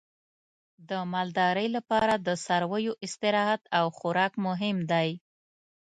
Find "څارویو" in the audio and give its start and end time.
2.45-2.93